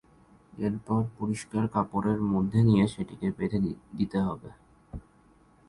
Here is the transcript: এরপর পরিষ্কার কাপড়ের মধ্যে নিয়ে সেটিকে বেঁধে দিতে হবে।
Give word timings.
এরপর 0.59 1.01
পরিষ্কার 1.19 1.63
কাপড়ের 1.67 2.19
মধ্যে 2.33 2.59
নিয়ে 2.67 2.85
সেটিকে 2.87 3.27
বেঁধে 3.37 3.59
দিতে 3.97 4.17
হবে। 4.27 4.49